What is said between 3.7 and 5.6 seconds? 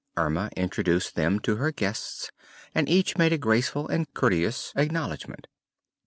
and courteous acknowledgment.